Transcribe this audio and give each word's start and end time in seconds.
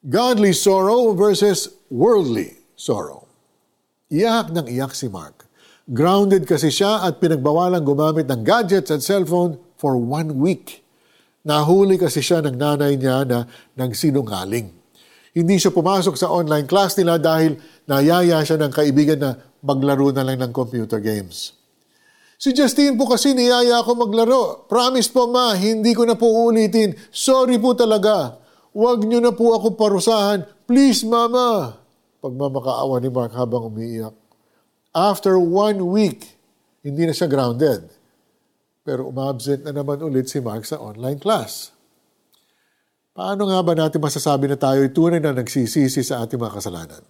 Godly 0.00 0.56
sorrow 0.56 1.12
versus 1.12 1.76
worldly 1.92 2.56
sorrow. 2.72 3.28
Iyak 4.08 4.48
ng 4.48 4.64
iyak 4.64 4.96
si 4.96 5.12
Mark. 5.12 5.44
Grounded 5.92 6.48
kasi 6.48 6.72
siya 6.72 7.04
at 7.04 7.20
pinagbawalang 7.20 7.84
gumamit 7.84 8.24
ng 8.24 8.40
gadgets 8.40 8.88
at 8.88 9.04
cellphone 9.04 9.60
for 9.76 10.00
one 10.00 10.40
week. 10.40 10.80
Nahuli 11.44 12.00
kasi 12.00 12.24
siya 12.24 12.40
ng 12.40 12.56
nanay 12.56 12.96
niya 12.96 13.28
na 13.28 13.44
nagsinungaling. 13.76 14.72
Hindi 15.36 15.56
siya 15.60 15.68
pumasok 15.68 16.16
sa 16.16 16.32
online 16.32 16.64
class 16.64 16.96
nila 16.96 17.20
dahil 17.20 17.60
nayaya 17.84 18.40
siya 18.40 18.56
ng 18.56 18.72
kaibigan 18.72 19.20
na 19.20 19.36
maglaro 19.60 20.16
na 20.16 20.24
lang 20.24 20.40
ng 20.40 20.52
computer 20.56 20.96
games. 20.96 21.52
Si 22.40 22.56
Justine 22.56 22.96
po 22.96 23.04
kasi 23.04 23.36
niyaya 23.36 23.84
ako 23.84 24.08
maglaro. 24.08 24.64
Promise 24.64 25.12
po 25.12 25.28
ma, 25.28 25.52
hindi 25.60 25.92
ko 25.92 26.08
na 26.08 26.16
po 26.16 26.24
uulitin. 26.24 26.96
Sorry 27.12 27.60
po 27.60 27.76
talaga. 27.76 28.39
Huwag 28.70 29.02
niyo 29.02 29.18
na 29.18 29.34
po 29.34 29.50
ako 29.54 29.74
parusahan. 29.74 30.46
Please, 30.66 31.02
Mama. 31.02 31.74
Pagmamakaawa 32.22 33.02
ni 33.02 33.10
Mark 33.10 33.34
habang 33.34 33.66
umiiyak. 33.66 34.14
After 34.94 35.38
one 35.38 35.90
week, 35.90 36.38
hindi 36.86 37.06
na 37.06 37.14
siya 37.14 37.26
grounded. 37.26 37.90
Pero 38.86 39.10
umabsent 39.10 39.66
na 39.66 39.74
naman 39.74 39.98
ulit 40.02 40.30
si 40.30 40.38
Mark 40.38 40.62
sa 40.62 40.78
online 40.78 41.18
class. 41.18 41.74
Paano 43.10 43.50
nga 43.50 43.58
ba 43.60 43.74
natin 43.74 43.98
masasabi 43.98 44.46
na 44.46 44.54
tayo 44.54 44.86
ay 44.86 44.94
tunay 44.94 45.18
na 45.18 45.34
nagsisisi 45.34 46.00
sa 46.06 46.22
ating 46.22 46.38
mga 46.38 46.62
kasalanan? 46.62 47.02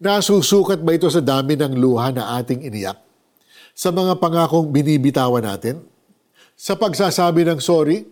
Nasusukat 0.00 0.84
ba 0.84 0.96
ito 0.96 1.08
sa 1.08 1.24
dami 1.24 1.56
ng 1.56 1.76
luha 1.80 2.12
na 2.12 2.36
ating 2.40 2.60
iniyak? 2.60 3.00
Sa 3.72 3.88
mga 3.88 4.20
pangakong 4.20 4.68
binibitawan 4.68 5.44
natin? 5.44 5.80
Sa 6.60 6.76
pagsasabi 6.76 7.48
ng 7.48 7.60
sorry? 7.60 8.04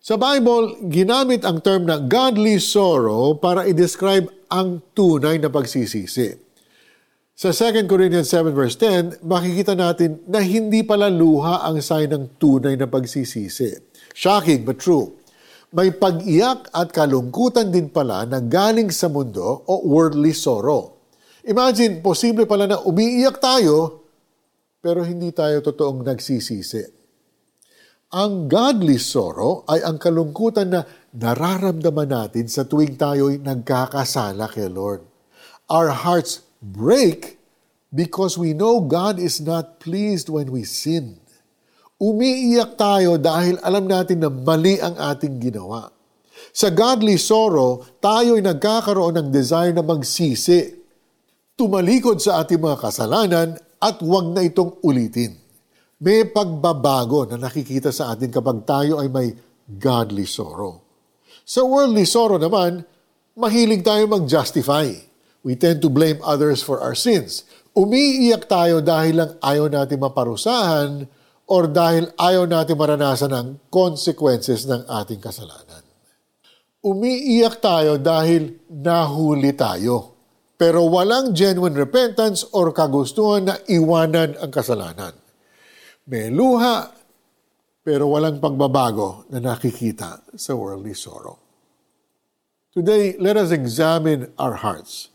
Sa 0.00 0.16
Bible, 0.16 0.80
ginamit 0.88 1.44
ang 1.44 1.60
term 1.60 1.84
na 1.84 2.00
godly 2.00 2.56
sorrow 2.56 3.36
para 3.36 3.68
i-describe 3.68 4.32
ang 4.48 4.80
tunay 4.96 5.36
na 5.36 5.52
pagsisisi. 5.52 6.40
Sa 7.36 7.52
2 7.52 7.84
Corinthians 7.84 8.32
7 8.32 8.48
verse 8.56 8.80
10, 8.80 9.20
makikita 9.20 9.76
natin 9.76 10.24
na 10.24 10.40
hindi 10.40 10.80
pala 10.80 11.12
luha 11.12 11.60
ang 11.68 11.84
sign 11.84 12.16
ng 12.16 12.40
tunay 12.40 12.80
na 12.80 12.88
pagsisisi. 12.88 13.76
Shocking 14.16 14.64
but 14.64 14.80
true. 14.80 15.20
May 15.68 15.92
pag-iyak 15.92 16.72
at 16.72 16.96
kalungkutan 16.96 17.68
din 17.68 17.92
pala 17.92 18.24
na 18.24 18.40
galing 18.40 18.88
sa 18.88 19.12
mundo 19.12 19.68
o 19.68 19.84
worldly 19.84 20.32
sorrow. 20.32 20.96
Imagine, 21.44 22.00
posible 22.00 22.48
pala 22.48 22.64
na 22.64 22.80
umiiyak 22.80 23.36
tayo, 23.36 24.00
pero 24.80 25.04
hindi 25.04 25.28
tayo 25.28 25.60
totoong 25.60 26.08
nagsisisi. 26.08 26.99
Ang 28.10 28.50
godly 28.50 28.98
sorrow 28.98 29.62
ay 29.70 29.86
ang 29.86 29.94
kalungkutan 29.94 30.66
na 30.66 30.82
nararamdaman 31.14 32.10
natin 32.10 32.50
sa 32.50 32.66
tuwing 32.66 32.98
tayo'y 32.98 33.38
nagkakasala 33.38 34.50
kay 34.50 34.66
Lord. 34.66 35.06
Our 35.70 35.94
hearts 35.94 36.42
break 36.58 37.38
because 37.94 38.34
we 38.34 38.50
know 38.50 38.82
God 38.82 39.22
is 39.22 39.38
not 39.38 39.78
pleased 39.78 40.26
when 40.26 40.50
we 40.50 40.66
sin. 40.66 41.22
Umiiyak 42.02 42.74
tayo 42.74 43.14
dahil 43.14 43.62
alam 43.62 43.86
natin 43.86 44.26
na 44.26 44.30
mali 44.32 44.82
ang 44.82 44.98
ating 44.98 45.38
ginawa. 45.38 45.94
Sa 46.50 46.66
godly 46.74 47.14
sorrow, 47.14 47.78
tayo'y 48.02 48.42
nagkakaroon 48.42 49.22
ng 49.22 49.28
desire 49.30 49.70
na 49.70 49.86
magsisi, 49.86 50.66
tumalikod 51.54 52.18
sa 52.18 52.42
ating 52.42 52.58
mga 52.58 52.90
kasalanan 52.90 53.54
at 53.78 54.02
huwag 54.02 54.34
na 54.34 54.42
itong 54.42 54.82
ulitin. 54.82 55.49
May 56.00 56.24
pagbabago 56.24 57.28
na 57.28 57.36
nakikita 57.36 57.92
sa 57.92 58.16
atin 58.16 58.32
kapag 58.32 58.64
tayo 58.64 59.04
ay 59.04 59.12
may 59.12 59.36
godly 59.68 60.24
sorrow. 60.24 60.80
Sa 61.44 61.60
worldly 61.68 62.08
sorrow 62.08 62.40
naman, 62.40 62.88
mahilig 63.36 63.84
tayo 63.84 64.08
mag-justify. 64.08 64.88
We 65.44 65.60
tend 65.60 65.84
to 65.84 65.92
blame 65.92 66.16
others 66.24 66.64
for 66.64 66.80
our 66.80 66.96
sins. 66.96 67.44
Umiiyak 67.76 68.48
tayo 68.48 68.80
dahil 68.80 69.20
lang 69.20 69.32
ayaw 69.44 69.68
natin 69.68 70.00
maparusahan 70.00 71.04
or 71.44 71.68
dahil 71.68 72.08
ayaw 72.16 72.48
natin 72.48 72.80
maranasan 72.80 73.32
ang 73.36 73.48
consequences 73.68 74.64
ng 74.64 74.88
ating 74.88 75.20
kasalanan. 75.20 75.84
Umiiyak 76.80 77.60
tayo 77.60 78.00
dahil 78.00 78.56
nahuli 78.72 79.52
tayo, 79.52 80.16
pero 80.56 80.80
walang 80.88 81.36
genuine 81.36 81.76
repentance 81.76 82.48
or 82.56 82.72
kagustuhan 82.72 83.52
na 83.52 83.60
iwanan 83.68 84.32
ang 84.40 84.48
kasalanan. 84.48 85.19
May 86.08 86.32
luha, 86.32 86.88
pero 87.84 88.08
walang 88.08 88.40
pagbabago 88.40 89.28
na 89.28 89.40
nakikita 89.42 90.24
sa 90.32 90.52
worldly 90.56 90.96
sorrow. 90.96 91.36
Today, 92.70 93.18
let 93.18 93.36
us 93.36 93.50
examine 93.50 94.30
our 94.38 94.62
hearts. 94.62 95.10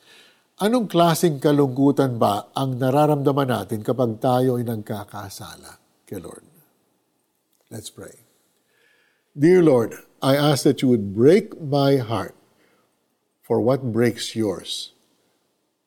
Anong 0.60 0.92
klasing 0.92 1.40
kalungkutan 1.40 2.20
ba 2.20 2.52
ang 2.56 2.80
nararamdaman 2.80 3.48
natin 3.48 3.80
kapag 3.84 4.20
tayo 4.20 4.60
ay 4.60 4.68
nagkakasala 4.68 5.80
kay 6.04 6.20
Lord? 6.20 6.44
Let's 7.72 7.92
pray. 7.92 8.24
Dear 9.36 9.64
Lord, 9.64 10.00
I 10.24 10.40
ask 10.40 10.64
that 10.64 10.80
you 10.80 10.88
would 10.88 11.12
break 11.12 11.60
my 11.60 12.00
heart 12.00 12.36
for 13.44 13.60
what 13.60 13.92
breaks 13.92 14.36
yours. 14.36 14.96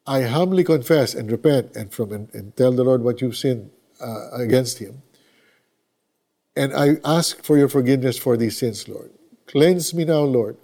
I 0.04 0.28
humbly 0.28 0.64
confess 0.64 1.12
and 1.16 1.32
repent 1.32 1.72
and 1.76 1.92
from 1.92 2.12
and, 2.12 2.28
and 2.32 2.56
tell 2.56 2.72
the 2.72 2.84
Lord 2.84 3.04
what 3.04 3.20
you've 3.20 3.36
sinned 3.36 3.72
uh, 4.00 4.30
against 4.32 4.78
him. 4.78 5.02
And 6.58 6.74
I 6.74 6.98
ask 7.04 7.42
for 7.42 7.56
your 7.56 7.68
forgiveness 7.68 8.18
for 8.18 8.36
these 8.36 8.58
sins, 8.58 8.88
Lord. 8.88 9.10
Cleanse 9.46 9.94
me 9.94 10.04
now, 10.04 10.26
Lord, 10.26 10.56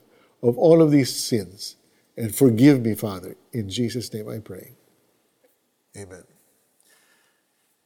of 0.42 0.58
all 0.58 0.82
of 0.82 0.90
these 0.90 1.14
sins 1.14 1.76
and 2.16 2.34
forgive 2.34 2.82
me, 2.82 2.94
Father. 2.94 3.38
In 3.54 3.70
Jesus' 3.70 4.12
name 4.12 4.28
I 4.28 4.38
pray. 4.42 4.74
Amen. 5.94 6.26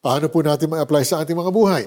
Paano 0.01 0.33
po 0.33 0.41
natin 0.41 0.73
ma-apply 0.73 1.05
sa 1.05 1.21
ating 1.21 1.37
mga 1.37 1.53
buhay? 1.53 1.85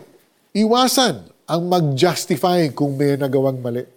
Iwasan 0.54 1.26
ang 1.50 1.62
mag-justify 1.66 2.70
kung 2.76 2.94
may 2.94 3.18
nagawang 3.18 3.58
mali. 3.58 3.88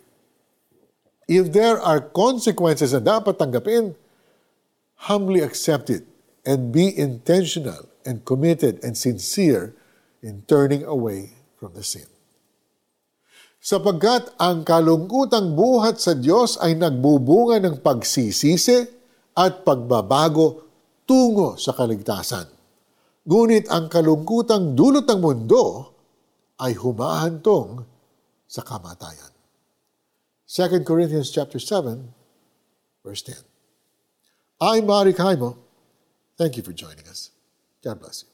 If 1.28 1.52
there 1.52 1.80
are 1.80 2.00
consequences 2.00 2.96
na 2.96 3.00
dapat 3.00 3.36
tanggapin, 3.36 3.92
humbly 5.08 5.44
accept 5.44 5.92
it 5.92 6.04
and 6.44 6.70
be 6.70 6.92
intentional 6.92 7.88
and 8.04 8.24
committed 8.24 8.80
and 8.84 8.96
sincere 8.96 9.72
in 10.20 10.44
turning 10.44 10.84
away 10.84 11.32
from 11.56 11.72
the 11.72 11.84
sin. 11.84 12.06
Sapagkat 13.64 14.36
ang 14.36 14.60
kalungkutang 14.60 15.56
buhat 15.56 15.96
sa 15.96 16.12
Diyos 16.12 16.60
ay 16.60 16.76
nagbubunga 16.76 17.56
ng 17.64 17.80
pagsisisi 17.80 18.84
at 19.32 19.64
pagbabago 19.64 20.68
tungo 21.08 21.56
sa 21.56 21.72
kaligtasan. 21.72 22.44
Ngunit 23.24 23.72
ang 23.72 23.88
kalungkutang 23.88 24.76
dulot 24.76 25.08
ng 25.08 25.16
mundo 25.16 25.96
ay 26.60 26.76
humahantong 26.76 27.88
sa 28.44 28.60
kamatayan. 28.60 29.32
2 30.44 30.84
Corinthians 30.84 31.32
chapter 31.32 31.56
7, 31.56 32.12
verse 33.00 33.24
10. 33.24 33.40
I'm 34.60 34.84
Mari 34.84 35.16
Kaimo. 35.16 35.63
Thank 36.36 36.56
you 36.56 36.62
for 36.62 36.72
joining 36.72 37.06
us. 37.08 37.30
God 37.82 38.00
bless 38.00 38.24
you. 38.24 38.33